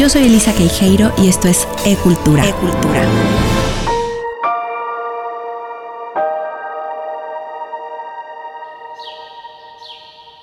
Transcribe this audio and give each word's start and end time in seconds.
Yo 0.00 0.08
soy 0.08 0.24
Elisa 0.24 0.54
Queijeiro 0.54 1.12
y 1.18 1.28
esto 1.28 1.46
es 1.46 1.68
E-Cultura. 1.84 2.42
E-Cultura. 2.48 3.02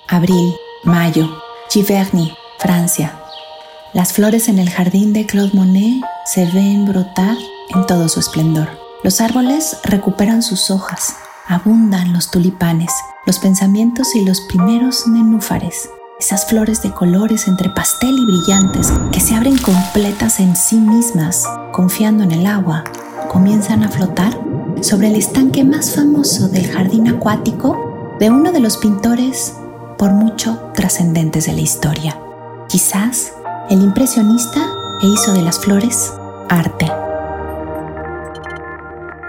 Abril, 0.06 0.54
mayo, 0.84 1.42
Giverny, 1.70 2.32
Francia. 2.60 3.20
Las 3.94 4.12
flores 4.12 4.48
en 4.48 4.60
el 4.60 4.70
jardín 4.70 5.12
de 5.12 5.26
Claude 5.26 5.50
Monet 5.54 6.04
se 6.24 6.46
ven 6.52 6.86
brotar 6.86 7.36
en 7.74 7.84
todo 7.88 8.08
su 8.08 8.20
esplendor. 8.20 8.68
Los 9.02 9.20
árboles 9.20 9.76
recuperan 9.82 10.44
sus 10.44 10.70
hojas, 10.70 11.16
abundan 11.48 12.12
los 12.12 12.30
tulipanes, 12.30 12.92
los 13.26 13.40
pensamientos 13.40 14.14
y 14.14 14.24
los 14.24 14.40
primeros 14.42 15.08
nenúfares. 15.08 15.90
Esas 16.18 16.46
flores 16.46 16.82
de 16.82 16.90
colores 16.90 17.46
entre 17.46 17.70
pastel 17.70 18.18
y 18.18 18.26
brillantes 18.26 18.92
que 19.12 19.20
se 19.20 19.36
abren 19.36 19.56
completas 19.56 20.40
en 20.40 20.56
sí 20.56 20.74
mismas, 20.74 21.44
confiando 21.70 22.24
en 22.24 22.32
el 22.32 22.44
agua, 22.44 22.82
comienzan 23.28 23.84
a 23.84 23.88
flotar 23.88 24.36
sobre 24.80 25.08
el 25.08 25.14
estanque 25.14 25.62
más 25.62 25.94
famoso 25.94 26.48
del 26.48 26.68
jardín 26.72 27.06
acuático 27.06 28.16
de 28.18 28.30
uno 28.30 28.50
de 28.50 28.58
los 28.58 28.78
pintores 28.78 29.54
por 29.96 30.10
mucho 30.10 30.72
trascendentes 30.74 31.46
de 31.46 31.52
la 31.52 31.60
historia. 31.60 32.18
Quizás 32.68 33.32
el 33.70 33.80
impresionista 33.80 34.66
e 35.00 35.06
hizo 35.06 35.32
de 35.34 35.42
las 35.42 35.60
flores 35.60 36.12
arte. 36.48 36.90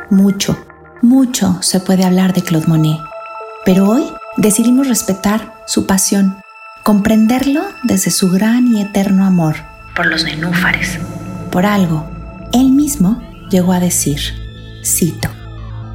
Mucho, 0.09 0.57
mucho 1.03 1.59
se 1.61 1.79
puede 1.81 2.03
hablar 2.03 2.33
de 2.33 2.41
Claude 2.41 2.65
Monet, 2.65 2.99
pero 3.63 3.87
hoy 3.87 4.11
decidimos 4.37 4.87
respetar 4.87 5.53
su 5.67 5.85
pasión, 5.85 6.41
comprenderlo 6.89 7.61
desde 7.83 8.09
su 8.09 8.31
gran 8.31 8.75
y 8.75 8.81
eterno 8.81 9.23
amor 9.23 9.57
por 9.95 10.07
los 10.07 10.23
nenúfares. 10.23 10.97
Por 11.51 11.67
algo, 11.67 12.09
él 12.51 12.71
mismo 12.71 13.21
llegó 13.51 13.73
a 13.73 13.79
decir, 13.79 14.19
cito, 14.83 15.29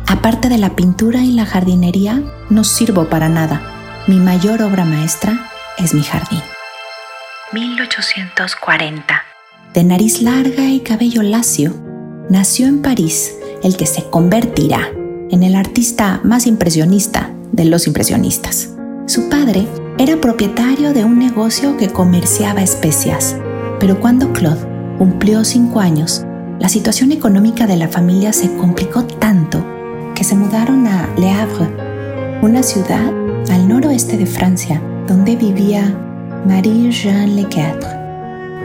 aparte 0.06 0.48
de 0.48 0.56
la 0.56 0.76
pintura 0.76 1.18
y 1.18 1.32
la 1.32 1.46
jardinería, 1.46 2.22
no 2.48 2.62
sirvo 2.62 3.08
para 3.08 3.28
nada 3.28 3.60
mi 4.06 4.20
mayor 4.20 4.62
obra 4.62 4.84
maestra 4.84 5.50
es 5.78 5.94
mi 5.94 6.04
jardín. 6.04 6.42
1840. 7.52 9.22
De 9.74 9.82
nariz 9.82 10.22
larga 10.22 10.70
y 10.70 10.78
cabello 10.78 11.24
lacio, 11.24 11.74
nació 12.30 12.68
en 12.68 12.82
París 12.82 13.34
el 13.64 13.76
que 13.76 13.86
se 13.86 14.08
convertirá 14.10 14.92
en 15.32 15.42
el 15.42 15.56
artista 15.56 16.20
más 16.22 16.46
impresionista 16.46 17.32
de 17.50 17.64
los 17.64 17.88
impresionistas. 17.88 18.70
Su 19.08 19.28
padre 19.28 19.66
era 19.96 20.20
propietario 20.20 20.92
de 20.92 21.04
un 21.04 21.18
negocio 21.18 21.76
que 21.76 21.88
comerciaba 21.88 22.62
especias, 22.62 23.36
pero 23.78 24.00
cuando 24.00 24.32
Claude 24.32 24.66
cumplió 24.98 25.44
cinco 25.44 25.78
años, 25.78 26.26
la 26.58 26.68
situación 26.68 27.12
económica 27.12 27.66
de 27.66 27.76
la 27.76 27.88
familia 27.88 28.32
se 28.32 28.52
complicó 28.56 29.04
tanto 29.04 29.64
que 30.16 30.24
se 30.24 30.34
mudaron 30.34 30.86
a 30.88 31.08
Le 31.16 31.30
Havre, 31.30 31.68
una 32.42 32.62
ciudad 32.64 33.06
al 33.50 33.68
noroeste 33.68 34.16
de 34.16 34.26
Francia, 34.26 34.82
donde 35.06 35.36
vivía 35.36 35.96
Marie-Jeanne 36.44 37.34
Lequêtre, 37.34 37.86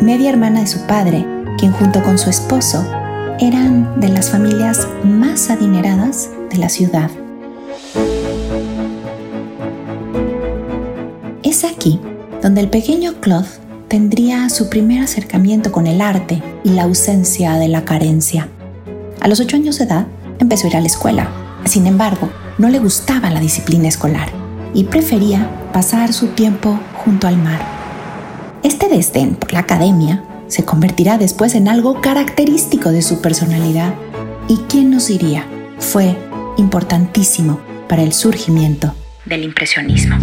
media 0.01 0.31
hermana 0.31 0.61
de 0.61 0.67
su 0.67 0.85
padre, 0.87 1.25
quien 1.59 1.71
junto 1.73 2.01
con 2.01 2.17
su 2.17 2.29
esposo 2.31 2.83
eran 3.39 3.99
de 3.99 4.09
las 4.09 4.31
familias 4.31 4.87
más 5.03 5.49
adineradas 5.51 6.31
de 6.49 6.57
la 6.57 6.69
ciudad. 6.69 7.11
Donde 12.41 12.61
el 12.61 12.69
pequeño 12.69 13.13
Claude 13.21 13.47
tendría 13.87 14.49
su 14.49 14.69
primer 14.69 15.01
acercamiento 15.01 15.71
con 15.71 15.87
el 15.87 16.01
arte 16.01 16.41
y 16.63 16.71
la 16.71 16.83
ausencia 16.83 17.53
de 17.53 17.67
la 17.67 17.85
carencia. 17.85 18.49
A 19.21 19.27
los 19.27 19.39
ocho 19.39 19.55
años 19.55 19.77
de 19.77 19.85
edad 19.85 20.05
empezó 20.39 20.67
a 20.67 20.69
ir 20.71 20.77
a 20.77 20.81
la 20.81 20.87
escuela. 20.87 21.29
Sin 21.65 21.87
embargo, 21.87 22.29
no 22.57 22.69
le 22.69 22.79
gustaba 22.79 23.29
la 23.29 23.39
disciplina 23.39 23.87
escolar 23.87 24.29
y 24.73 24.85
prefería 24.85 25.49
pasar 25.71 26.13
su 26.13 26.27
tiempo 26.27 26.79
junto 27.03 27.27
al 27.27 27.37
mar. 27.37 27.61
Este 28.63 28.89
desdén 28.89 29.35
por 29.35 29.53
la 29.53 29.59
academia 29.59 30.23
se 30.47 30.65
convertirá 30.65 31.17
después 31.17 31.55
en 31.55 31.67
algo 31.67 32.01
característico 32.01 32.91
de 32.91 33.01
su 33.01 33.21
personalidad 33.21 33.93
y 34.47 34.57
quién 34.69 34.91
nos 34.91 35.07
diría, 35.07 35.45
fue 35.79 36.17
importantísimo 36.57 37.59
para 37.87 38.03
el 38.03 38.13
surgimiento 38.13 38.93
del 39.25 39.43
impresionismo. 39.43 40.17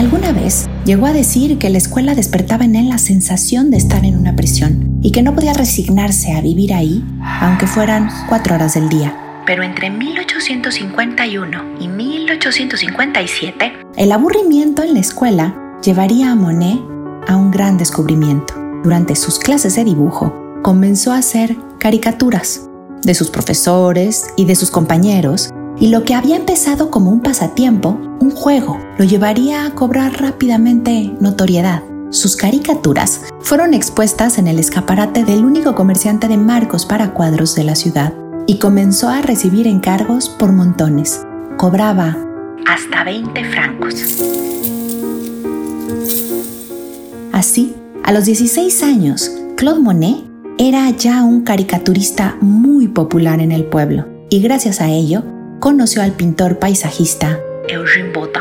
Alguna 0.00 0.32
vez 0.32 0.66
llegó 0.86 1.04
a 1.04 1.12
decir 1.12 1.58
que 1.58 1.68
la 1.68 1.76
escuela 1.76 2.14
despertaba 2.14 2.64
en 2.64 2.74
él 2.74 2.88
la 2.88 2.96
sensación 2.96 3.70
de 3.70 3.76
estar 3.76 4.02
en 4.06 4.16
una 4.16 4.34
prisión 4.34 4.98
y 5.02 5.12
que 5.12 5.22
no 5.22 5.34
podía 5.34 5.52
resignarse 5.52 6.32
a 6.32 6.40
vivir 6.40 6.72
ahí, 6.72 7.04
aunque 7.42 7.66
fueran 7.66 8.08
cuatro 8.26 8.54
horas 8.54 8.72
del 8.72 8.88
día. 8.88 9.14
Pero 9.44 9.62
entre 9.62 9.90
1851 9.90 11.80
y 11.80 11.88
1857, 11.88 13.72
el 13.98 14.12
aburrimiento 14.12 14.82
en 14.82 14.94
la 14.94 15.00
escuela 15.00 15.54
llevaría 15.84 16.32
a 16.32 16.34
Monet 16.34 16.80
a 17.28 17.36
un 17.36 17.50
gran 17.50 17.76
descubrimiento. 17.76 18.54
Durante 18.82 19.14
sus 19.14 19.38
clases 19.38 19.76
de 19.76 19.84
dibujo, 19.84 20.32
comenzó 20.62 21.12
a 21.12 21.18
hacer 21.18 21.54
caricaturas 21.78 22.70
de 23.02 23.12
sus 23.12 23.28
profesores 23.28 24.28
y 24.38 24.46
de 24.46 24.56
sus 24.56 24.70
compañeros, 24.70 25.50
y 25.80 25.88
lo 25.88 26.04
que 26.04 26.14
había 26.14 26.36
empezado 26.36 26.90
como 26.90 27.10
un 27.10 27.20
pasatiempo, 27.20 27.98
un 28.20 28.30
juego, 28.30 28.78
lo 28.98 29.04
llevaría 29.04 29.64
a 29.64 29.74
cobrar 29.74 30.20
rápidamente 30.20 31.14
notoriedad. 31.20 31.82
Sus 32.10 32.36
caricaturas 32.36 33.22
fueron 33.40 33.72
expuestas 33.72 34.36
en 34.36 34.46
el 34.46 34.58
escaparate 34.58 35.24
del 35.24 35.44
único 35.44 35.74
comerciante 35.74 36.28
de 36.28 36.36
marcos 36.36 36.84
para 36.84 37.14
cuadros 37.14 37.54
de 37.54 37.64
la 37.64 37.74
ciudad 37.74 38.12
y 38.46 38.58
comenzó 38.58 39.08
a 39.08 39.22
recibir 39.22 39.66
encargos 39.66 40.28
por 40.28 40.52
montones. 40.52 41.24
Cobraba 41.56 42.16
hasta 42.66 43.04
20 43.04 43.44
francos. 43.46 43.94
Así, 47.32 47.74
a 48.04 48.12
los 48.12 48.26
16 48.26 48.82
años, 48.82 49.30
Claude 49.56 49.80
Monet 49.80 50.24
era 50.58 50.90
ya 50.90 51.22
un 51.22 51.42
caricaturista 51.42 52.36
muy 52.42 52.88
popular 52.88 53.40
en 53.40 53.50
el 53.50 53.64
pueblo 53.64 54.06
y 54.28 54.42
gracias 54.42 54.82
a 54.82 54.90
ello 54.90 55.22
conoció 55.60 56.02
al 56.02 56.12
pintor 56.12 56.58
paisajista 56.58 57.38
Eugène 57.68 58.12
Botta, 58.14 58.40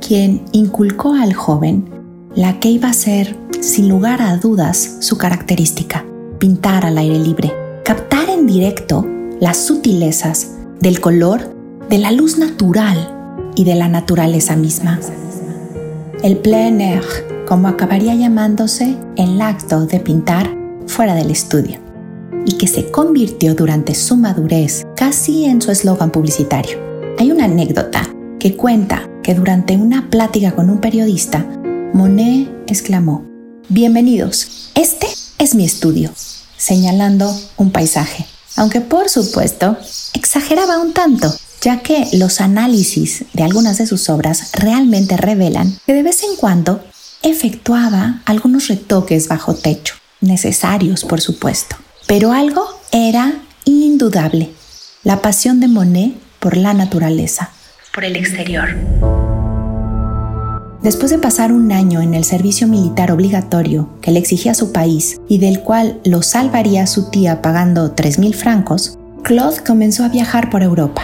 quien 0.00 0.44
inculcó 0.52 1.14
al 1.14 1.34
joven 1.34 1.90
la 2.34 2.60
que 2.60 2.70
iba 2.70 2.88
a 2.88 2.94
ser, 2.94 3.36
sin 3.60 3.88
lugar 3.88 4.22
a 4.22 4.36
dudas, 4.36 4.98
su 5.00 5.18
característica, 5.18 6.04
pintar 6.38 6.86
al 6.86 6.96
aire 6.96 7.18
libre, 7.18 7.52
captar 7.84 8.30
en 8.30 8.46
directo 8.46 9.04
las 9.40 9.58
sutilezas 9.58 10.52
del 10.80 11.00
color, 11.00 11.54
de 11.90 11.98
la 11.98 12.12
luz 12.12 12.38
natural 12.38 13.50
y 13.56 13.64
de 13.64 13.74
la 13.74 13.88
naturaleza 13.88 14.54
misma. 14.54 15.00
El 16.22 16.38
plein 16.38 16.80
air, 16.80 17.02
como 17.48 17.66
acabaría 17.66 18.14
llamándose 18.14 18.96
el 19.16 19.40
acto 19.42 19.86
de 19.86 19.98
pintar 19.98 20.48
fuera 20.86 21.14
del 21.14 21.32
estudio, 21.32 21.80
y 22.44 22.58
que 22.58 22.66
se 22.66 22.90
convirtió 22.90 23.54
durante 23.54 23.94
su 23.94 24.16
madurez 24.16 24.84
casi 24.96 25.44
en 25.44 25.60
su 25.62 25.70
eslogan 25.70 26.10
publicitario. 26.10 26.78
Hay 27.18 27.30
una 27.30 27.44
anécdota 27.44 28.08
que 28.38 28.56
cuenta 28.56 29.08
que 29.22 29.34
durante 29.34 29.76
una 29.76 30.10
plática 30.10 30.54
con 30.54 30.70
un 30.70 30.80
periodista, 30.80 31.46
Monet 31.92 32.48
exclamó, 32.66 33.24
Bienvenidos, 33.68 34.70
este 34.74 35.06
es 35.38 35.54
mi 35.54 35.64
estudio, 35.64 36.10
señalando 36.56 37.32
un 37.56 37.70
paisaje, 37.70 38.26
aunque 38.56 38.80
por 38.80 39.08
supuesto 39.08 39.76
exageraba 40.14 40.78
un 40.78 40.92
tanto, 40.92 41.32
ya 41.60 41.80
que 41.80 42.08
los 42.14 42.40
análisis 42.40 43.24
de 43.32 43.44
algunas 43.44 43.78
de 43.78 43.86
sus 43.86 44.08
obras 44.10 44.50
realmente 44.52 45.16
revelan 45.16 45.78
que 45.86 45.94
de 45.94 46.02
vez 46.02 46.22
en 46.24 46.36
cuando 46.36 46.82
efectuaba 47.22 48.22
algunos 48.24 48.66
retoques 48.68 49.28
bajo 49.28 49.54
techo, 49.54 49.94
necesarios 50.20 51.04
por 51.04 51.20
supuesto. 51.20 51.76
Pero 52.06 52.32
algo 52.32 52.66
era 52.90 53.32
indudable, 53.64 54.50
la 55.04 55.22
pasión 55.22 55.60
de 55.60 55.68
Monet 55.68 56.14
por 56.40 56.56
la 56.56 56.74
naturaleza, 56.74 57.50
por 57.94 58.04
el 58.04 58.16
exterior. 58.16 58.70
Después 60.82 61.12
de 61.12 61.18
pasar 61.18 61.52
un 61.52 61.70
año 61.70 62.00
en 62.00 62.14
el 62.14 62.24
servicio 62.24 62.66
militar 62.66 63.12
obligatorio 63.12 63.90
que 64.00 64.10
le 64.10 64.18
exigía 64.18 64.52
su 64.52 64.72
país 64.72 65.20
y 65.28 65.38
del 65.38 65.60
cual 65.60 66.00
lo 66.04 66.22
salvaría 66.22 66.88
su 66.88 67.08
tía 67.10 67.40
pagando 67.40 67.94
3.000 67.94 68.34
francos, 68.34 68.98
Claude 69.22 69.62
comenzó 69.64 70.04
a 70.04 70.08
viajar 70.08 70.50
por 70.50 70.64
Europa. 70.64 71.02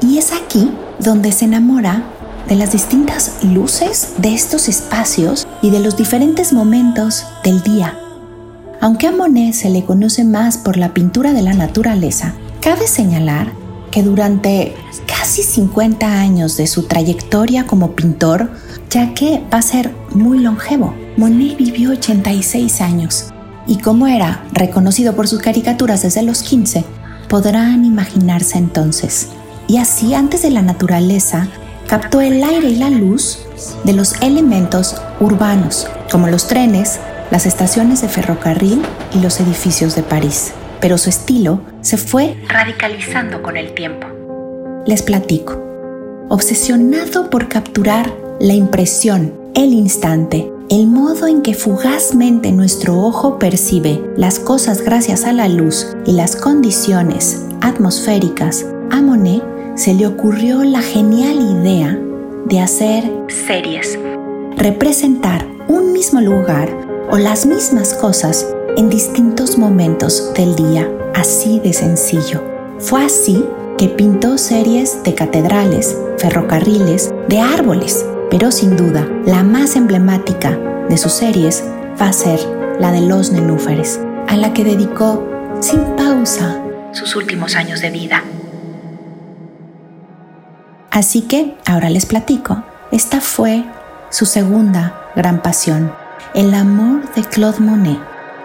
Y 0.00 0.18
es 0.18 0.32
aquí 0.32 0.72
donde 0.98 1.30
se 1.30 1.44
enamora 1.44 2.02
de 2.48 2.56
las 2.56 2.72
distintas 2.72 3.44
luces 3.44 4.14
de 4.18 4.34
estos 4.34 4.68
espacios 4.68 5.46
y 5.62 5.70
de 5.70 5.78
los 5.78 5.96
diferentes 5.96 6.52
momentos 6.52 7.24
del 7.44 7.62
día. 7.62 7.96
Aunque 8.82 9.06
a 9.06 9.12
Monet 9.12 9.54
se 9.54 9.70
le 9.70 9.84
conoce 9.84 10.24
más 10.24 10.58
por 10.58 10.76
la 10.76 10.92
pintura 10.92 11.32
de 11.32 11.40
la 11.40 11.52
naturaleza, 11.52 12.34
cabe 12.60 12.88
señalar 12.88 13.52
que 13.92 14.02
durante 14.02 14.74
casi 15.06 15.44
50 15.44 16.04
años 16.18 16.56
de 16.56 16.66
su 16.66 16.88
trayectoria 16.88 17.64
como 17.64 17.92
pintor, 17.92 18.50
ya 18.90 19.14
que 19.14 19.40
va 19.54 19.58
a 19.58 19.62
ser 19.62 19.94
muy 20.10 20.40
longevo, 20.40 20.96
Monet 21.16 21.56
vivió 21.56 21.92
86 21.92 22.80
años 22.80 23.26
y 23.68 23.78
como 23.78 24.08
era 24.08 24.44
reconocido 24.52 25.14
por 25.14 25.28
sus 25.28 25.38
caricaturas 25.38 26.02
desde 26.02 26.24
los 26.24 26.42
15, 26.42 26.84
podrán 27.28 27.84
imaginarse 27.84 28.58
entonces. 28.58 29.28
Y 29.68 29.76
así 29.76 30.12
antes 30.12 30.42
de 30.42 30.50
la 30.50 30.62
naturaleza, 30.62 31.46
captó 31.86 32.20
el 32.20 32.42
aire 32.42 32.70
y 32.70 32.74
la 32.74 32.90
luz 32.90 33.38
de 33.84 33.92
los 33.92 34.20
elementos 34.22 34.96
urbanos, 35.20 35.86
como 36.10 36.26
los 36.26 36.48
trenes, 36.48 36.98
las 37.32 37.46
estaciones 37.46 38.02
de 38.02 38.10
ferrocarril 38.10 38.82
y 39.14 39.20
los 39.20 39.40
edificios 39.40 39.96
de 39.96 40.02
París. 40.02 40.52
Pero 40.82 40.98
su 40.98 41.08
estilo 41.08 41.62
se 41.80 41.96
fue 41.96 42.36
radicalizando 42.46 43.40
con 43.40 43.56
el 43.56 43.72
tiempo. 43.72 44.06
Les 44.84 45.00
platico. 45.00 45.56
Obsesionado 46.28 47.30
por 47.30 47.48
capturar 47.48 48.12
la 48.38 48.52
impresión, 48.52 49.32
el 49.54 49.72
instante, 49.72 50.52
el 50.68 50.88
modo 50.88 51.26
en 51.26 51.40
que 51.40 51.54
fugazmente 51.54 52.52
nuestro 52.52 53.00
ojo 53.00 53.38
percibe 53.38 54.02
las 54.14 54.38
cosas 54.38 54.82
gracias 54.82 55.24
a 55.24 55.32
la 55.32 55.48
luz 55.48 55.86
y 56.04 56.12
las 56.12 56.36
condiciones 56.36 57.46
atmosféricas, 57.62 58.66
a 58.90 59.00
Monet 59.00 59.42
se 59.74 59.94
le 59.94 60.06
ocurrió 60.06 60.64
la 60.64 60.82
genial 60.82 61.40
idea 61.40 61.98
de 62.44 62.60
hacer 62.60 63.10
series, 63.46 63.98
representar 64.58 65.46
un 65.68 65.94
mismo 65.94 66.20
lugar 66.20 66.91
o 67.12 67.18
las 67.18 67.44
mismas 67.44 67.92
cosas 67.92 68.46
en 68.78 68.88
distintos 68.88 69.58
momentos 69.58 70.32
del 70.32 70.56
día, 70.56 70.90
así 71.14 71.60
de 71.60 71.74
sencillo. 71.74 72.42
Fue 72.78 73.04
así 73.04 73.44
que 73.76 73.88
pintó 73.88 74.38
series 74.38 75.02
de 75.04 75.14
catedrales, 75.14 75.94
ferrocarriles, 76.16 77.12
de 77.28 77.38
árboles, 77.38 78.06
pero 78.30 78.50
sin 78.50 78.78
duda 78.78 79.06
la 79.26 79.42
más 79.42 79.76
emblemática 79.76 80.58
de 80.88 80.96
sus 80.96 81.12
series 81.12 81.62
va 82.00 82.06
a 82.06 82.12
ser 82.14 82.40
la 82.80 82.90
de 82.90 83.02
los 83.02 83.30
nenúfares, 83.30 84.00
a 84.26 84.38
la 84.38 84.54
que 84.54 84.64
dedicó 84.64 85.22
sin 85.60 85.82
pausa 85.96 86.62
sus 86.92 87.14
últimos 87.14 87.56
años 87.56 87.82
de 87.82 87.90
vida. 87.90 88.24
Así 90.90 91.20
que 91.20 91.58
ahora 91.66 91.90
les 91.90 92.06
platico, 92.06 92.64
esta 92.90 93.20
fue 93.20 93.66
su 94.08 94.24
segunda 94.24 95.10
gran 95.14 95.42
pasión. 95.42 96.01
El 96.34 96.54
amor 96.54 97.12
de 97.12 97.24
Claude 97.24 97.60
Monet 97.60 98.00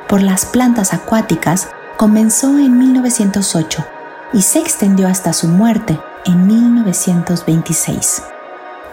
por 0.09 0.21
las 0.21 0.45
plantas 0.45 0.93
acuáticas 0.93 1.69
comenzó 1.95 2.59
en 2.59 2.77
1908 2.77 3.85
y 4.33 4.41
se 4.41 4.59
extendió 4.59 5.07
hasta 5.07 5.31
su 5.31 5.47
muerte 5.47 5.97
en 6.25 6.47
1926. 6.47 8.23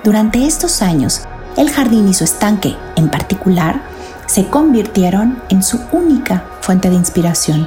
Durante 0.05 0.47
estos 0.47 0.81
años, 0.81 1.23
el 1.57 1.71
jardín 1.71 2.07
y 2.07 2.15
su 2.15 2.23
estanque, 2.23 2.77
en 2.95 3.09
particular, 3.09 3.83
se 4.27 4.47
convirtieron 4.47 5.43
en 5.49 5.65
su 5.65 5.81
única 5.91 6.45
fuente 6.61 6.89
de 6.89 6.95
inspiración. 6.95 7.67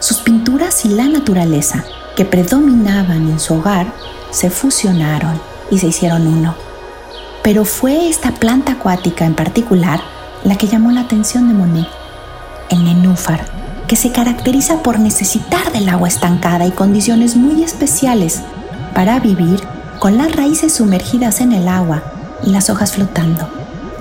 Sus 0.00 0.22
pinturas 0.22 0.84
y 0.84 0.88
la 0.88 1.04
naturaleza, 1.04 1.84
que 2.16 2.24
predominaban 2.24 3.30
en 3.30 3.38
su 3.38 3.54
hogar, 3.54 3.92
se 4.32 4.50
fusionaron 4.50 5.40
y 5.70 5.78
se 5.78 5.86
hicieron 5.86 6.26
uno. 6.26 6.56
Pero 7.44 7.64
fue 7.64 8.08
esta 8.08 8.32
planta 8.32 8.72
acuática 8.72 9.24
en 9.24 9.34
particular 9.34 10.13
la 10.44 10.56
que 10.56 10.68
llamó 10.68 10.92
la 10.92 11.00
atención 11.00 11.48
de 11.48 11.54
Monet, 11.54 11.88
el 12.70 12.84
nenúfar, 12.84 13.44
que 13.88 13.96
se 13.96 14.12
caracteriza 14.12 14.82
por 14.82 15.00
necesitar 15.00 15.72
del 15.72 15.88
agua 15.88 16.08
estancada 16.08 16.66
y 16.66 16.70
condiciones 16.70 17.36
muy 17.36 17.62
especiales 17.62 18.40
para 18.94 19.18
vivir 19.18 19.60
con 19.98 20.18
las 20.18 20.34
raíces 20.34 20.74
sumergidas 20.74 21.40
en 21.40 21.52
el 21.52 21.66
agua 21.68 22.02
y 22.42 22.50
las 22.50 22.70
hojas 22.70 22.92
flotando. 22.92 23.48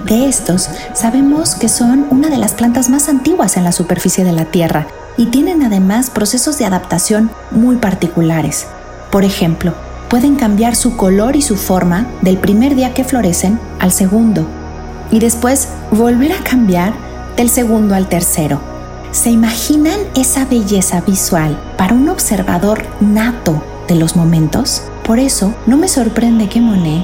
De 0.06 0.28
estos, 0.28 0.70
sabemos 0.94 1.56
que 1.56 1.70
son 1.70 2.08
una 2.10 2.30
de 2.30 2.38
las 2.38 2.54
plantas 2.54 2.90
más 2.90 3.08
antiguas 3.08 3.56
en 3.56 3.64
la 3.64 3.72
superficie 3.72 4.26
de 4.26 4.34
la 4.34 4.46
Tierra 4.46 4.88
y 5.16 5.28
tienen 5.28 5.64
además 5.64 6.10
procesos 6.10 6.58
de 6.58 6.66
adaptación 6.66 7.32
muy 7.52 7.78
particulares. 7.78 8.68
Por 9.12 9.24
ejemplo, 9.24 9.74
pueden 10.10 10.36
cambiar 10.36 10.76
su 10.76 10.98
color 10.98 11.36
y 11.36 11.42
su 11.42 11.56
forma 11.56 12.08
del 12.22 12.38
primer 12.38 12.76
día 12.76 12.94
que 12.94 13.04
florecen 13.04 13.60
al 13.80 13.92
segundo 13.92 14.46
y 15.10 15.20
después 15.20 15.70
volver 15.96 16.32
a 16.32 16.44
cambiar 16.44 16.94
del 17.38 17.50
segundo 17.50 17.96
al 17.96 18.08
tercero. 18.08 18.60
¿Se 19.12 19.30
imaginan 19.30 20.00
esa 20.16 20.46
belleza 20.46 21.02
visual 21.02 21.60
para 21.78 21.94
un 21.94 22.10
observador 22.10 22.84
nato 23.00 23.64
de 23.88 23.96
los 23.96 24.16
momentos? 24.16 24.84
Por 25.06 25.20
eso, 25.20 25.54
no 25.68 25.78
me 25.78 25.88
sorprende 25.88 26.50
que 26.50 26.62
Monet 26.62 27.04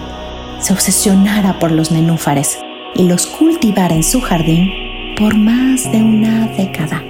se 0.59 0.73
obsesionara 0.73 1.59
por 1.59 1.71
los 1.71 1.91
nenúfares 1.91 2.57
y 2.95 3.07
los 3.07 3.27
cultivara 3.27 3.95
en 3.95 4.03
su 4.03 4.21
jardín 4.21 4.69
por 5.17 5.35
más 5.37 5.83
de 5.83 6.01
una 6.01 6.47
década. 6.47 7.03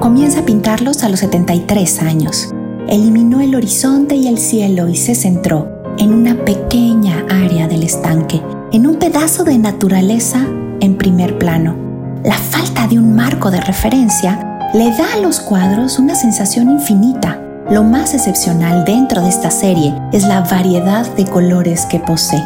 Comienza 0.00 0.40
a 0.40 0.44
pintarlos 0.44 1.02
a 1.02 1.08
los 1.08 1.20
73 1.20 2.02
años. 2.02 2.54
Eliminó 2.88 3.40
el 3.40 3.54
horizonte 3.54 4.14
y 4.14 4.28
el 4.28 4.38
cielo 4.38 4.88
y 4.88 4.96
se 4.96 5.14
centró 5.14 5.68
en 5.98 6.14
una 6.14 6.34
pequeña 6.44 7.26
área 7.28 7.66
del 7.66 7.82
estanque, 7.82 8.40
en 8.72 8.86
un 8.86 8.96
pedazo 8.96 9.44
de 9.44 9.58
naturaleza 9.58 10.46
en 10.80 10.96
primer 10.96 11.38
plano. 11.38 11.76
La 12.24 12.36
falta 12.36 12.86
de 12.86 12.98
un 12.98 13.14
marco 13.14 13.50
de 13.50 13.60
referencia 13.60 14.70
le 14.74 14.90
da 14.96 15.14
a 15.14 15.20
los 15.20 15.40
cuadros 15.40 15.98
una 15.98 16.14
sensación 16.14 16.70
infinita 16.70 17.38
lo 17.70 17.82
más 17.82 18.14
excepcional 18.14 18.86
dentro 18.86 19.20
de 19.20 19.28
esta 19.28 19.50
serie 19.50 19.94
es 20.12 20.24
la 20.24 20.40
variedad 20.40 21.06
de 21.16 21.26
colores 21.26 21.84
que 21.84 22.00
posee, 22.00 22.42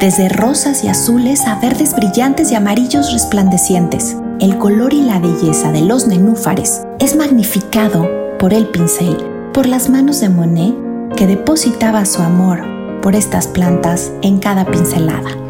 desde 0.00 0.28
rosas 0.28 0.82
y 0.82 0.88
azules 0.88 1.46
a 1.46 1.60
verdes 1.60 1.94
brillantes 1.94 2.50
y 2.50 2.56
amarillos 2.56 3.12
resplandecientes. 3.12 4.16
El 4.40 4.58
color 4.58 4.92
y 4.92 5.02
la 5.02 5.20
belleza 5.20 5.70
de 5.70 5.82
los 5.82 6.08
nenúfares 6.08 6.82
es 6.98 7.14
magnificado 7.14 8.10
por 8.40 8.52
el 8.52 8.66
pincel, 8.66 9.16
por 9.52 9.66
las 9.66 9.88
manos 9.88 10.20
de 10.20 10.28
Monet 10.28 10.74
que 11.16 11.28
depositaba 11.28 12.04
su 12.04 12.20
amor 12.22 12.64
por 13.00 13.14
estas 13.14 13.46
plantas 13.46 14.10
en 14.22 14.40
cada 14.40 14.64
pincelada. 14.64 15.43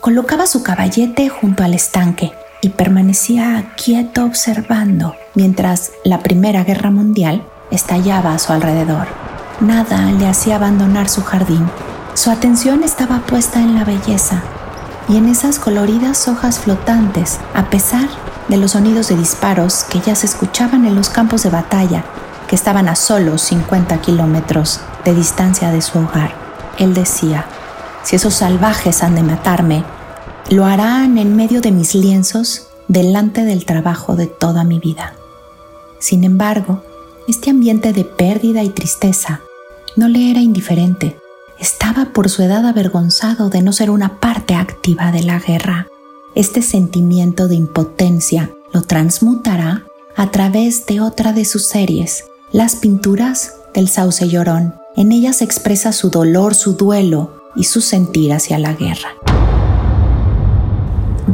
Colocaba 0.00 0.46
su 0.46 0.62
caballete 0.62 1.28
junto 1.28 1.62
al 1.62 1.74
estanque 1.74 2.32
y 2.62 2.70
permanecía 2.70 3.72
quieto 3.76 4.24
observando 4.24 5.14
mientras 5.34 5.92
la 6.04 6.20
Primera 6.20 6.64
Guerra 6.64 6.90
Mundial 6.90 7.46
estallaba 7.70 8.34
a 8.34 8.38
su 8.38 8.52
alrededor. 8.52 9.06
Nada 9.60 10.10
le 10.12 10.26
hacía 10.26 10.56
abandonar 10.56 11.08
su 11.08 11.22
jardín. 11.22 11.68
Su 12.14 12.30
atención 12.30 12.82
estaba 12.82 13.20
puesta 13.20 13.60
en 13.60 13.74
la 13.74 13.84
belleza 13.84 14.42
y 15.08 15.16
en 15.16 15.28
esas 15.28 15.58
coloridas 15.58 16.28
hojas 16.28 16.58
flotantes, 16.58 17.38
a 17.54 17.68
pesar 17.68 18.08
de 18.48 18.56
los 18.56 18.72
sonidos 18.72 19.08
de 19.08 19.16
disparos 19.16 19.84
que 19.84 20.00
ya 20.00 20.14
se 20.14 20.26
escuchaban 20.26 20.86
en 20.86 20.94
los 20.94 21.10
campos 21.10 21.42
de 21.42 21.50
batalla, 21.50 22.04
que 22.48 22.56
estaban 22.56 22.88
a 22.88 22.96
solo 22.96 23.38
50 23.38 24.00
kilómetros 24.00 24.80
de 25.04 25.14
distancia 25.14 25.70
de 25.70 25.82
su 25.82 25.98
hogar. 25.98 26.32
Él 26.78 26.94
decía, 26.94 27.46
si 28.10 28.16
esos 28.16 28.34
salvajes 28.34 29.04
han 29.04 29.14
de 29.14 29.22
matarme, 29.22 29.84
lo 30.50 30.64
harán 30.64 31.16
en 31.16 31.36
medio 31.36 31.60
de 31.60 31.70
mis 31.70 31.94
lienzos 31.94 32.66
delante 32.88 33.44
del 33.44 33.64
trabajo 33.64 34.16
de 34.16 34.26
toda 34.26 34.64
mi 34.64 34.80
vida. 34.80 35.14
Sin 36.00 36.24
embargo, 36.24 36.82
este 37.28 37.50
ambiente 37.50 37.92
de 37.92 38.02
pérdida 38.02 38.64
y 38.64 38.70
tristeza 38.70 39.42
no 39.94 40.08
le 40.08 40.28
era 40.28 40.40
indiferente. 40.40 41.20
Estaba 41.60 42.06
por 42.06 42.28
su 42.28 42.42
edad 42.42 42.66
avergonzado 42.66 43.48
de 43.48 43.62
no 43.62 43.72
ser 43.72 43.90
una 43.90 44.18
parte 44.18 44.56
activa 44.56 45.12
de 45.12 45.22
la 45.22 45.38
guerra. 45.38 45.86
Este 46.34 46.62
sentimiento 46.62 47.46
de 47.46 47.54
impotencia 47.54 48.50
lo 48.72 48.82
transmutará 48.82 49.84
a 50.16 50.32
través 50.32 50.84
de 50.86 51.00
otra 51.00 51.32
de 51.32 51.44
sus 51.44 51.68
series, 51.68 52.24
las 52.50 52.74
pinturas 52.74 53.54
del 53.72 53.88
sauce 53.88 54.28
llorón. 54.28 54.74
En 54.96 55.12
ellas 55.12 55.42
expresa 55.42 55.92
su 55.92 56.10
dolor, 56.10 56.56
su 56.56 56.72
duelo 56.72 57.39
y 57.54 57.64
su 57.64 57.80
sentir 57.80 58.32
hacia 58.32 58.58
la 58.58 58.74
guerra. 58.74 59.10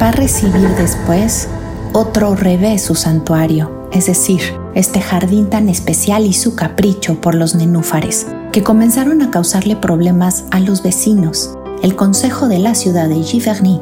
Va 0.00 0.08
a 0.08 0.12
recibir 0.12 0.68
después 0.76 1.48
otro 1.92 2.34
revés 2.34 2.82
su 2.82 2.94
santuario, 2.94 3.88
es 3.92 4.06
decir, 4.06 4.40
este 4.74 5.00
jardín 5.00 5.48
tan 5.48 5.68
especial 5.68 6.26
y 6.26 6.34
su 6.34 6.54
capricho 6.54 7.20
por 7.20 7.34
los 7.34 7.54
nenúfares, 7.54 8.26
que 8.52 8.62
comenzaron 8.62 9.22
a 9.22 9.30
causarle 9.30 9.76
problemas 9.76 10.44
a 10.50 10.60
los 10.60 10.82
vecinos. 10.82 11.56
El 11.82 11.96
consejo 11.96 12.48
de 12.48 12.58
la 12.58 12.74
ciudad 12.74 13.08
de 13.08 13.22
Giverny 13.22 13.80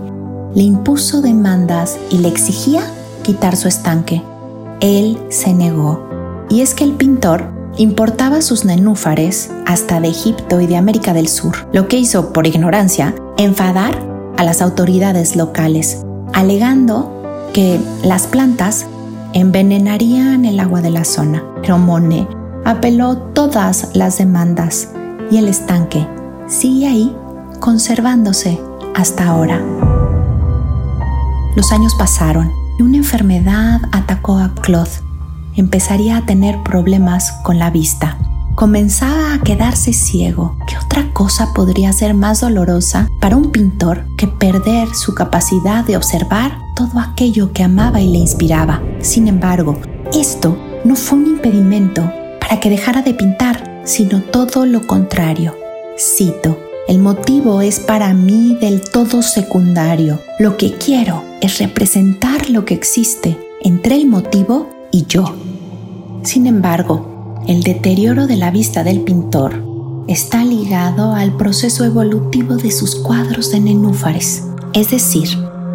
le 0.55 0.63
impuso 0.63 1.21
demandas 1.21 1.99
y 2.11 2.19
le 2.19 2.29
exigía 2.29 2.83
quitar 3.23 3.57
su 3.57 3.67
estanque. 3.67 4.23
Él 4.81 5.19
se 5.31 5.53
negó. 5.53 6.09
Y 6.49 6.61
es 6.61 6.75
que 6.75 6.85
el 6.85 6.93
pintor 6.93 7.54
importaba 7.77 8.41
sus 8.43 8.65
nenúfares 8.65 9.51
hasta 9.67 10.01
de 10.01 10.09
Egipto 10.09 10.61
y 10.61 10.67
de 10.67 10.77
América 10.77 11.13
del 11.13 11.29
Sur, 11.29 11.69
lo 11.73 11.89
que 11.89 11.99
hizo, 11.99 12.33
por 12.33 12.47
ignorancia, 12.47 13.15
enfadar 13.37 13.99
a 14.37 14.45
las 14.45 14.63
autoridades 14.63 15.37
locales, 15.37 16.05
alegando 16.33 17.51
que 17.53 17.81
las 18.03 18.27
plantas 18.27 18.87
envenenarían 19.33 20.45
el 20.45 20.61
agua 20.61 20.81
de 20.81 20.91
la 20.91 21.05
zona. 21.05 21.45
Pero 21.63 21.79
Monet 21.79 22.29
apeló 22.65 23.17
todas 23.17 23.91
las 23.95 24.19
demandas 24.19 24.89
y 25.31 25.39
el 25.39 25.49
estanque 25.49 26.07
sigue 26.47 26.87
ahí 26.87 27.17
conservándose 27.61 28.61
hasta 28.95 29.27
ahora. 29.27 29.61
Los 31.57 31.73
años 31.73 31.95
pasaron 31.99 32.51
y 32.79 32.83
una 32.83 32.97
enfermedad 32.97 33.81
atacó 33.93 34.39
a 34.39 34.53
Claude. 34.55 34.91
Empezaría 35.57 36.17
a 36.17 36.27
tener 36.27 36.63
problemas 36.65 37.31
con 37.45 37.59
la 37.59 37.71
vista. 37.71 38.19
Comenzaba 38.57 39.35
a 39.35 39.41
quedarse 39.41 39.93
ciego. 39.93 40.57
¿Qué 40.67 40.77
otra 40.77 41.13
cosa 41.13 41.53
podría 41.55 41.93
ser 41.93 42.15
más 42.15 42.41
dolorosa 42.41 43.09
para 43.21 43.37
un 43.37 43.53
pintor 43.53 44.05
que 44.17 44.27
perder 44.27 44.89
su 44.95 45.15
capacidad 45.15 45.85
de 45.85 45.97
observar 45.97 46.59
todo 46.75 46.99
aquello 46.99 47.53
que 47.53 47.63
amaba 47.63 48.01
y 48.01 48.11
le 48.11 48.19
inspiraba? 48.19 48.83
Sin 49.01 49.29
embargo, 49.29 49.79
esto 50.13 50.57
no 50.85 50.97
fue 50.97 51.19
un 51.19 51.27
impedimento 51.27 52.13
para 52.41 52.59
que 52.59 52.71
dejara 52.71 53.03
de 53.03 53.15
pintar, 53.15 53.83
sino 53.85 54.23
todo 54.23 54.67
lo 54.67 54.87
contrario. 54.87 55.57
Cito, 55.97 56.59
el 56.89 56.99
motivo 56.99 57.61
es 57.61 57.79
para 57.79 58.13
mí 58.13 58.59
del 58.61 58.83
todo 58.83 59.23
secundario. 59.23 60.21
Lo 60.39 60.57
que 60.57 60.75
quiero 60.75 61.25
es 61.41 61.59
representar 61.59 62.51
lo 62.51 62.65
que 62.65 62.75
existe 62.75 63.39
entre 63.63 63.95
el 63.97 64.07
motivo 64.07 64.74
y 64.95 65.07
yo. 65.09 65.25
Sin 66.23 66.47
embargo, 66.47 67.43
el 67.49 67.65
deterioro 67.65 68.29
de 68.29 68.37
la 68.37 68.53
vista 68.53 68.85
del 68.85 69.01
pintor 69.01 69.61
está 70.07 70.45
ligado 70.45 71.15
al 71.15 71.37
proceso 71.37 71.85
evolutivo 71.85 72.55
de 72.55 72.71
sus 72.71 72.95
cuadros 72.95 73.51
de 73.51 73.59
nenúfares, 73.59 74.45
es 74.73 74.93
decir, 74.93 75.29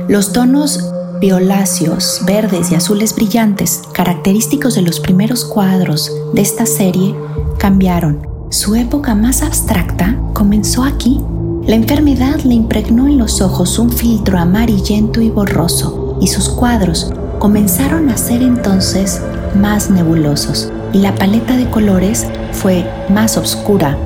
los 0.07 0.31
tonos 0.31 0.89
violáceos, 1.19 2.21
verdes 2.25 2.71
y 2.71 2.75
azules 2.75 3.13
brillantes, 3.13 3.81
característicos 3.91 4.75
de 4.75 4.83
los 4.83 5.01
primeros 5.01 5.43
cuadros 5.43 6.09
de 6.33 6.41
esta 6.41 6.65
serie, 6.65 7.13
cambiaron. 7.57 8.25
Su 8.51 8.75
época 8.75 9.15
más 9.15 9.43
abstracta 9.43 10.17
comenzó 10.33 10.85
aquí. 10.85 11.19
La 11.67 11.75
enfermedad 11.75 12.39
le 12.45 12.53
impregnó 12.53 13.07
en 13.07 13.17
los 13.17 13.41
ojos 13.41 13.79
un 13.79 13.91
filtro 13.91 14.39
amarillento 14.39 15.21
y 15.21 15.29
borroso, 15.29 16.17
y 16.21 16.27
sus 16.27 16.47
cuadros 16.47 17.11
comenzaron 17.39 18.09
a 18.09 18.17
ser 18.17 18.43
entonces 18.43 19.21
más 19.55 19.89
nebulosos, 19.89 20.71
y 20.93 20.99
la 20.99 21.15
paleta 21.15 21.55
de 21.57 21.69
colores 21.69 22.27
fue 22.51 22.85
más 23.09 23.37
oscura, 23.37 23.97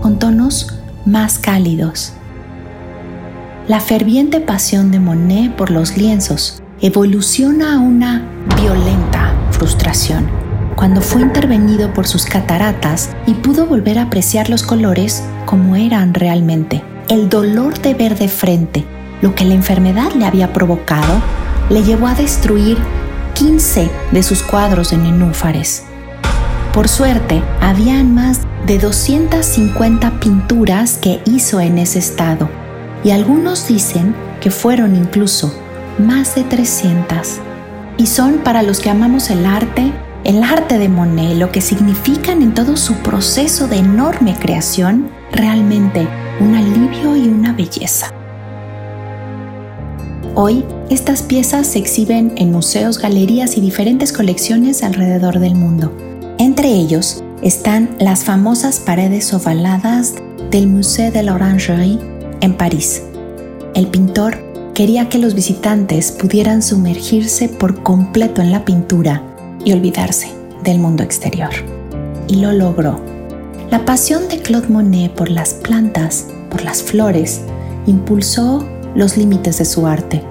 con 0.00 0.18
tonos 0.18 0.74
más 1.04 1.38
cálidos. 1.38 2.12
La 3.68 3.80
ferviente 3.80 4.40
pasión 4.40 4.90
de 4.90 4.98
Monet 4.98 5.54
por 5.54 5.70
los 5.70 5.96
lienzos 5.96 6.62
evoluciona 6.80 7.74
a 7.74 7.78
una 7.78 8.26
violenta 8.56 9.34
frustración 9.50 10.26
cuando 10.74 11.00
fue 11.02 11.22
intervenido 11.22 11.92
por 11.92 12.06
sus 12.06 12.24
cataratas 12.24 13.10
y 13.26 13.34
pudo 13.34 13.66
volver 13.66 13.98
a 13.98 14.02
apreciar 14.02 14.48
los 14.48 14.62
colores 14.62 15.24
como 15.44 15.74
eran 15.74 16.14
realmente. 16.14 16.84
El 17.08 17.28
dolor 17.28 17.78
de 17.80 17.94
ver 17.94 18.16
de 18.16 18.28
frente 18.28 18.84
lo 19.20 19.34
que 19.34 19.44
la 19.44 19.54
enfermedad 19.54 20.12
le 20.12 20.24
había 20.24 20.52
provocado 20.52 21.20
le 21.70 21.82
llevó 21.82 22.06
a 22.06 22.14
destruir 22.14 22.78
15 23.34 23.90
de 24.12 24.22
sus 24.22 24.42
cuadros 24.42 24.90
de 24.90 24.96
nenúfares. 24.98 25.84
Por 26.72 26.88
suerte, 26.88 27.42
habían 27.60 28.14
más 28.14 28.40
de 28.66 28.78
250 28.78 30.20
pinturas 30.20 30.98
que 30.98 31.20
hizo 31.24 31.60
en 31.60 31.78
ese 31.78 31.98
estado 31.98 32.48
y 33.04 33.10
algunos 33.10 33.68
dicen 33.68 34.14
que 34.40 34.50
fueron 34.50 34.94
incluso 34.94 35.52
más 35.98 36.34
de 36.34 36.44
300. 36.44 37.38
Y 37.96 38.06
son 38.06 38.38
para 38.38 38.62
los 38.62 38.80
que 38.80 38.90
amamos 38.90 39.30
el 39.30 39.46
arte, 39.46 39.92
el 40.24 40.42
arte 40.42 40.78
de 40.78 40.88
Monet, 40.88 41.36
lo 41.36 41.50
que 41.50 41.60
significan 41.60 42.42
en 42.42 42.54
todo 42.54 42.76
su 42.76 42.94
proceso 42.94 43.66
de 43.66 43.78
enorme 43.78 44.36
creación, 44.38 45.10
realmente 45.32 46.06
un 46.40 46.54
alivio 46.54 47.16
y 47.16 47.28
una 47.28 47.52
belleza. 47.52 48.17
Hoy, 50.40 50.64
estas 50.88 51.22
piezas 51.22 51.66
se 51.66 51.80
exhiben 51.80 52.32
en 52.36 52.52
museos, 52.52 52.98
galerías 52.98 53.56
y 53.56 53.60
diferentes 53.60 54.12
colecciones 54.12 54.84
alrededor 54.84 55.40
del 55.40 55.56
mundo. 55.56 55.92
Entre 56.38 56.68
ellos 56.68 57.24
están 57.42 57.96
las 57.98 58.22
famosas 58.22 58.78
paredes 58.78 59.34
ovaladas 59.34 60.14
del 60.52 60.68
Musée 60.68 61.10
de 61.10 61.24
l'Orangerie 61.24 61.98
en 62.40 62.56
París. 62.56 63.02
El 63.74 63.88
pintor 63.88 64.38
quería 64.74 65.08
que 65.08 65.18
los 65.18 65.34
visitantes 65.34 66.12
pudieran 66.12 66.62
sumergirse 66.62 67.48
por 67.48 67.82
completo 67.82 68.40
en 68.40 68.52
la 68.52 68.64
pintura 68.64 69.24
y 69.64 69.72
olvidarse 69.72 70.30
del 70.62 70.78
mundo 70.78 71.02
exterior. 71.02 71.50
Y 72.28 72.36
lo 72.36 72.52
logró. 72.52 73.00
La 73.72 73.84
pasión 73.84 74.28
de 74.28 74.38
Claude 74.38 74.68
Monet 74.68 75.12
por 75.12 75.30
las 75.30 75.54
plantas, 75.54 76.28
por 76.48 76.62
las 76.62 76.80
flores, 76.80 77.40
impulsó 77.86 78.64
los 78.98 79.16
límites 79.16 79.58
de 79.58 79.64
su 79.64 79.86
arte. 79.86 80.22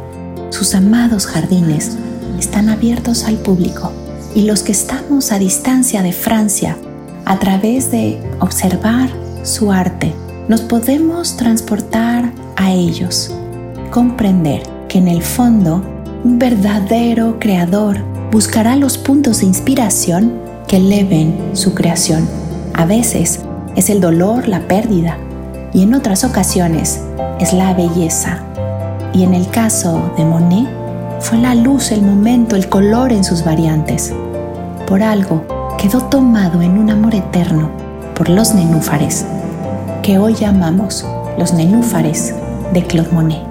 Sus 0.50 0.76
amados 0.76 1.26
jardines 1.26 1.98
están 2.38 2.68
abiertos 2.68 3.24
al 3.24 3.38
público 3.38 3.94
y 4.36 4.42
los 4.42 4.62
que 4.62 4.74
estamos 4.74 5.32
a 5.32 5.40
distancia 5.40 6.04
de 6.04 6.12
Francia, 6.12 6.78
a 7.24 7.40
través 7.40 7.92
de 7.92 8.22
observar 8.40 9.10
su 9.44 9.72
arte, 9.72 10.14
nos 10.50 10.62
podemos 10.62 11.38
transportar 11.38 12.34
a 12.58 12.74
ellos, 12.74 13.32
comprender 13.90 14.64
que 14.90 14.98
en 14.98 15.08
el 15.08 15.22
fondo 15.22 15.82
un 16.26 16.38
verdadero 16.38 17.38
creador 17.40 18.00
buscará 18.32 18.76
los 18.76 18.98
puntos 18.98 19.40
de 19.40 19.46
inspiración 19.46 20.34
que 20.68 20.78
eleven 20.78 21.52
su 21.54 21.74
creación. 21.74 22.28
A 22.74 22.86
veces 22.86 23.40
es 23.78 23.90
el 23.90 24.02
dolor, 24.02 24.50
la 24.50 24.68
pérdida, 24.68 25.18
y 25.74 25.84
en 25.84 25.94
otras 25.94 26.26
ocasiones 26.26 27.00
es 27.40 27.54
la 27.54 27.74
belleza. 27.74 28.47
Y 29.14 29.24
en 29.24 29.34
el 29.34 29.50
caso 29.50 30.12
de 30.18 30.26
Monet, 30.26 30.68
fue 31.20 31.40
la 31.40 31.56
luz, 31.56 31.92
el 31.92 32.02
momento, 32.02 32.56
el 32.56 32.70
color 32.70 33.12
en 33.12 33.24
sus 33.24 33.44
variantes. 33.44 34.14
Por 34.88 35.02
algo 35.02 35.44
quedó 35.78 36.02
tomado 36.04 36.62
en 36.62 36.78
un 36.78 36.90
amor 36.90 37.16
eterno 37.16 37.70
por 38.16 38.30
los 38.30 38.54
nenúfares, 38.54 39.26
que 40.04 40.18
hoy 40.18 40.34
llamamos 40.34 41.06
los 41.38 41.54
nenúfares 41.54 42.34
de 42.74 42.84
Claude 42.84 43.12
Monet. 43.12 43.48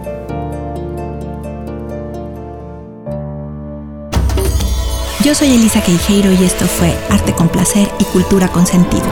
Yo 5.24 5.34
soy 5.34 5.48
Elisa 5.48 5.80
Queijeiro 5.82 6.30
y 6.30 6.44
esto 6.44 6.66
fue 6.66 6.96
Arte 7.10 7.32
con 7.32 7.48
Placer 7.48 7.88
y 7.98 8.04
Cultura 8.04 8.46
con 8.46 8.64
Sentido. 8.64 9.06